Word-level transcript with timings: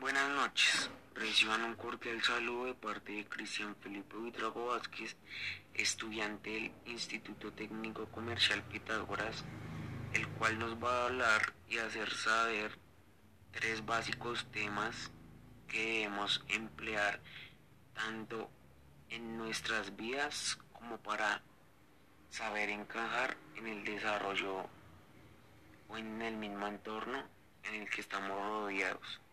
Buenas 0.00 0.28
noches. 0.28 0.90
Reciban 1.14 1.62
un 1.62 1.74
cordial 1.74 2.22
saludo 2.22 2.66
de 2.66 2.74
parte 2.74 3.12
de 3.12 3.24
Cristian 3.24 3.74
Felipe 3.76 4.14
Vidrago 4.18 4.66
Vázquez, 4.66 5.16
estudiante 5.72 6.50
del 6.50 6.72
Instituto 6.84 7.50
Técnico 7.52 8.04
Comercial 8.06 8.62
Pitágoras, 8.64 9.42
el 10.12 10.28
cual 10.28 10.58
nos 10.58 10.74
va 10.74 10.90
a 10.92 11.06
hablar 11.06 11.54
y 11.70 11.78
hacer 11.78 12.12
saber 12.12 12.78
tres 13.52 13.86
básicos 13.86 14.46
temas 14.52 15.10
que 15.66 16.00
debemos 16.00 16.44
emplear 16.48 17.22
tanto 17.94 18.50
en 19.08 19.38
nuestras 19.38 19.96
vidas 19.96 20.58
como 20.74 20.98
para 20.98 21.40
saber 22.28 22.68
encajar 22.68 23.38
en 23.56 23.66
el 23.66 23.82
desarrollo 23.82 24.68
o 25.88 25.96
en 25.96 26.20
el 26.20 26.36
mismo 26.36 26.66
entorno 26.66 27.24
en 27.64 27.82
el 27.82 27.88
que 27.88 28.02
estamos 28.02 28.38
rodeados. 28.38 29.25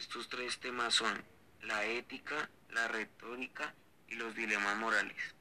Estos 0.00 0.30
tres 0.30 0.58
temas 0.58 0.94
son 0.94 1.12
la 1.60 1.84
ética, 1.84 2.48
la 2.70 2.88
retórica 2.88 3.74
y 4.08 4.14
los 4.14 4.34
dilemas 4.34 4.74
morales. 4.78 5.34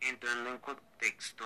Entrando 0.00 0.50
en 0.50 0.58
contexto, 0.58 1.44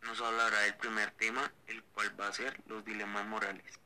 nos 0.00 0.18
hablará 0.22 0.60
del 0.60 0.78
primer 0.78 1.10
tema, 1.10 1.52
el 1.66 1.82
cual 1.82 2.18
va 2.18 2.28
a 2.28 2.32
ser 2.32 2.58
los 2.68 2.86
dilemas 2.86 3.26
morales. 3.26 3.78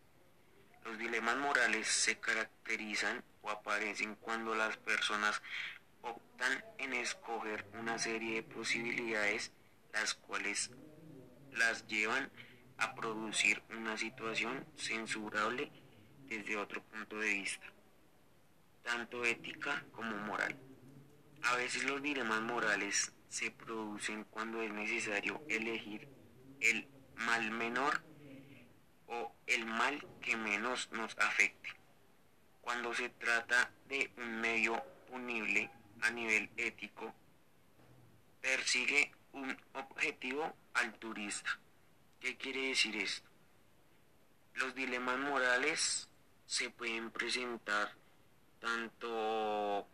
Los 0.84 0.97
dilemas 0.97 1.37
morales 1.38 1.88
se 1.88 2.20
caracterizan 2.20 3.25
o 3.41 3.50
aparecen 3.50 4.14
cuando 4.14 4.55
las 4.55 4.77
personas 4.77 5.42
optan 6.03 6.64
en 6.78 6.92
escoger 6.92 7.66
una 7.80 7.98
serie 7.98 8.37
de 8.37 8.42
posibilidades 8.45 9.50
las 9.92 10.14
cuales 10.14 10.70
las 11.50 11.84
llevan 11.89 12.30
a 12.78 12.95
producir 12.95 13.61
una 13.70 13.98
situación 13.98 14.64
censurable 14.77 15.82
desde 16.39 16.57
otro 16.57 16.83
punto 16.83 17.19
de 17.19 17.29
vista, 17.29 17.67
tanto 18.83 19.25
ética 19.25 19.84
como 19.93 20.17
moral. 20.19 20.56
A 21.43 21.56
veces 21.56 21.84
los 21.84 22.03
dilemas 22.03 22.41
morales 22.41 23.12
se 23.29 23.51
producen 23.51 24.25
cuando 24.25 24.62
es 24.62 24.73
necesario 24.73 25.43
elegir 25.48 26.09
el 26.61 26.89
mal 27.17 27.51
menor 27.51 28.03
o 29.09 29.34
el 29.47 29.67
mal 29.67 30.06
que 30.21 30.37
menos 30.37 30.91
nos 30.93 31.19
afecte. 31.19 31.69
Cuando 32.61 32.95
se 32.95 33.11
trata 33.11 33.71
de 33.89 34.11
un 34.17 34.41
medio 34.41 34.83
punible 35.09 35.71
a 36.01 36.11
nivel 36.11 36.49
ético, 36.56 37.12
persigue 38.41 39.12
un 39.33 39.56
objetivo 39.75 40.55
altruista. 40.75 41.59
¿Qué 42.21 42.37
quiere 42.37 42.69
decir 42.69 42.97
esto? 42.97 43.28
Los 44.55 44.75
dilemas 44.75 45.19
morales 45.19 46.09
se 46.47 46.71
pueden 46.71 47.11
presentar 47.11 47.93
tanto 48.61 49.87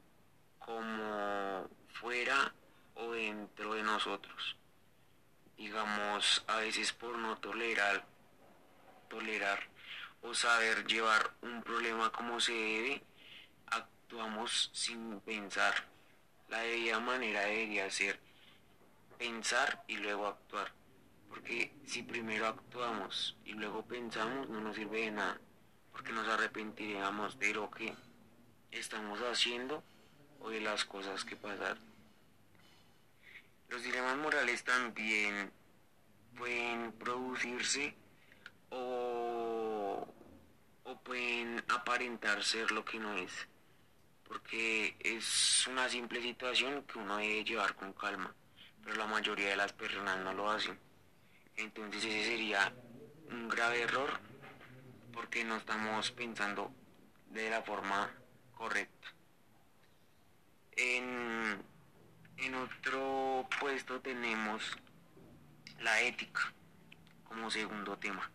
como 0.59 1.69
fuera 1.95 2.53
o 2.95 3.13
dentro 3.13 3.75
de 3.75 3.83
nosotros. 3.83 4.57
Digamos, 5.57 6.45
a 6.47 6.57
veces 6.57 6.93
por 6.93 7.17
no 7.19 7.39
tolerar, 7.39 8.05
tolerar 9.09 9.61
o 10.23 10.35
saber 10.35 10.87
llevar 10.87 11.33
un 11.43 11.63
problema 11.63 12.11
como 12.13 12.41
se 12.41 12.53
debe, 12.53 13.03
actuamos 13.67 14.71
sin 14.73 15.21
pensar. 15.21 15.75
La 16.49 16.61
debida 16.61 17.01
manera 17.01 17.41
debería 17.43 17.91
ser 17.91 18.21
pensar 19.19 19.85
y 19.87 19.97
luego 19.97 20.27
actuar. 20.27 20.73
Porque 21.29 21.73
si 21.87 22.03
primero 22.03 22.47
actuamos 22.47 23.37
y 23.45 23.53
luego 23.53 23.85
pensamos, 23.85 24.49
no 24.49 24.61
nos 24.61 24.77
sirve 24.77 25.03
de 25.03 25.11
nada 25.11 25.41
porque 25.99 26.13
nos 26.13 26.29
arrepentiríamos 26.29 27.41
de 27.41 27.53
lo 27.55 27.69
que 27.73 27.93
estamos 28.71 29.19
haciendo 29.21 29.83
o 30.39 30.49
de 30.49 30.61
las 30.61 30.85
cosas 30.85 31.25
que 31.25 31.35
pasaron. 31.35 31.83
Los 33.69 33.83
dilemas 33.83 34.17
morales 34.17 34.63
también 34.63 35.51
pueden 36.37 36.93
producirse 36.93 37.97
o, 38.71 40.07
o 40.85 41.01
pueden 41.01 41.65
aparentar 41.67 42.45
ser 42.45 42.71
lo 42.71 42.85
que 42.85 43.01
no 43.01 43.15
es, 43.15 43.33
porque 44.23 44.95
es 45.01 45.67
una 45.67 45.89
simple 45.89 46.23
situación 46.23 46.85
que 46.85 47.01
uno 47.01 47.17
debe 47.17 47.43
llevar 47.43 47.75
con 47.75 47.93
calma, 47.93 48.33
pero 48.85 48.95
la 48.95 49.07
mayoría 49.09 49.49
de 49.49 49.57
las 49.57 49.73
personas 49.73 50.17
no 50.19 50.33
lo 50.33 50.49
hacen. 50.49 50.79
Entonces 51.57 52.05
ese 52.05 52.25
sería 52.25 52.73
un 53.33 53.49
grave 53.49 53.83
error 53.83 54.28
porque 55.29 55.45
no 55.45 55.59
estamos 55.59 56.11
pensando 56.13 56.73
de 57.29 57.51
la 57.51 57.61
forma 57.61 58.11
correcta. 58.57 59.09
En, 60.75 61.63
en 62.39 62.55
otro 62.55 63.47
puesto 63.61 64.01
tenemos 64.01 64.79
la 65.81 66.01
ética 66.01 66.51
como 67.25 67.51
segundo 67.51 67.99
tema. 67.99 68.31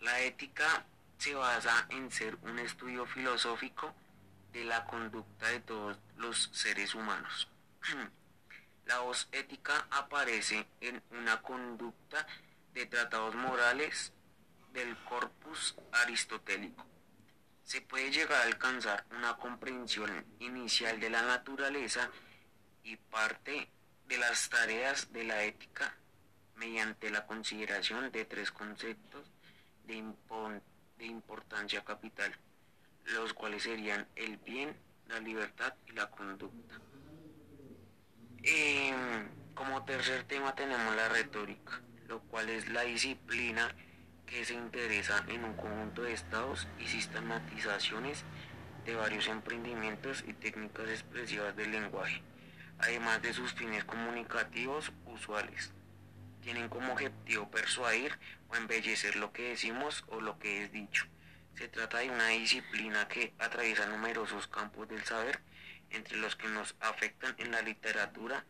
La 0.00 0.20
ética 0.20 0.86
se 1.18 1.34
basa 1.34 1.86
en 1.90 2.10
ser 2.10 2.38
un 2.44 2.58
estudio 2.60 3.04
filosófico 3.04 3.92
de 4.54 4.64
la 4.64 4.86
conducta 4.86 5.48
de 5.48 5.60
todos 5.60 5.98
los 6.16 6.48
seres 6.54 6.94
humanos. 6.94 7.46
La 8.86 9.00
voz 9.00 9.28
ética 9.32 9.86
aparece 9.90 10.66
en 10.80 11.02
una 11.10 11.42
conducta 11.42 12.26
de 12.72 12.86
tratados 12.86 13.34
morales 13.34 14.14
del 14.72 14.96
corpus 15.04 15.76
aristotélico. 15.92 16.84
Se 17.64 17.80
puede 17.80 18.10
llegar 18.10 18.42
a 18.42 18.46
alcanzar 18.46 19.04
una 19.10 19.36
comprensión 19.36 20.24
inicial 20.40 20.98
de 20.98 21.10
la 21.10 21.22
naturaleza 21.22 22.10
y 22.82 22.96
parte 22.96 23.70
de 24.06 24.18
las 24.18 24.48
tareas 24.48 25.12
de 25.12 25.24
la 25.24 25.44
ética 25.44 25.94
mediante 26.56 27.10
la 27.10 27.26
consideración 27.26 28.10
de 28.10 28.24
tres 28.24 28.50
conceptos 28.50 29.30
de, 29.84 30.04
de 30.98 31.06
importancia 31.06 31.84
capital, 31.84 32.34
los 33.04 33.32
cuales 33.34 33.62
serían 33.62 34.06
el 34.16 34.36
bien, 34.38 34.76
la 35.08 35.20
libertad 35.20 35.74
y 35.86 35.92
la 35.92 36.10
conducta. 36.10 36.80
Em, 38.42 39.28
como 39.54 39.84
tercer 39.84 40.24
tema 40.24 40.54
tenemos 40.54 40.94
la 40.96 41.08
retórica, 41.08 41.80
lo 42.08 42.20
cual 42.22 42.48
es 42.48 42.68
la 42.68 42.82
disciplina 42.82 43.74
que 44.30 44.44
se 44.44 44.54
interesa 44.54 45.24
en 45.26 45.44
un 45.44 45.54
conjunto 45.54 46.02
de 46.02 46.12
estados 46.12 46.68
y 46.78 46.86
sistematizaciones 46.86 48.24
de 48.86 48.94
varios 48.94 49.26
emprendimientos 49.26 50.24
y 50.26 50.32
técnicas 50.32 50.88
expresivas 50.88 51.56
del 51.56 51.72
lenguaje, 51.72 52.22
además 52.78 53.20
de 53.22 53.34
sus 53.34 53.52
fines 53.54 53.84
comunicativos 53.84 54.92
usuales. 55.06 55.72
Tienen 56.42 56.68
como 56.68 56.92
objetivo 56.92 57.50
persuadir 57.50 58.16
o 58.48 58.56
embellecer 58.56 59.16
lo 59.16 59.32
que 59.32 59.50
decimos 59.50 60.04
o 60.08 60.20
lo 60.20 60.38
que 60.38 60.64
es 60.64 60.72
dicho. 60.72 61.06
Se 61.56 61.68
trata 61.68 61.98
de 61.98 62.10
una 62.10 62.28
disciplina 62.28 63.08
que 63.08 63.34
atraviesa 63.38 63.86
numerosos 63.86 64.46
campos 64.46 64.88
del 64.88 65.04
saber, 65.04 65.40
entre 65.90 66.18
los 66.18 66.36
que 66.36 66.48
nos 66.48 66.76
afectan 66.80 67.34
en 67.38 67.50
la 67.50 67.62
literatura, 67.62 68.44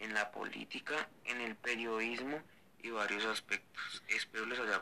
en 0.00 0.14
la 0.14 0.30
política, 0.30 1.08
en 1.26 1.42
el 1.42 1.54
periodismo 1.54 2.42
y 2.82 2.90
varios 2.90 3.24
aspectos. 3.26 4.02
Espero 4.08 4.46
les 4.46 4.58
haya 4.58 4.76